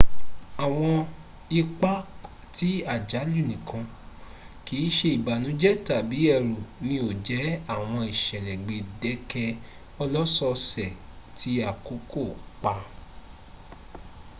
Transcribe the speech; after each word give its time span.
awọn 0.63 0.95
ipa 1.61 1.93
ti 2.55 2.69
ajalu 2.93 3.39
nikan 3.49 3.85
kiise 4.65 5.07
ibanujẹ 5.17 5.71
tabi 5.87 6.19
ẹru 6.35 6.55
ni 6.87 6.95
o 7.07 7.09
jẹ 7.27 7.41
awọn 7.73 8.01
isẹlẹ 8.13 8.53
gbẹdẹkẹ 8.65 9.43
ọlọsọọsẹ 10.01 10.87
ti 11.37 11.51
akoko 11.69 12.23
pa 12.61 12.73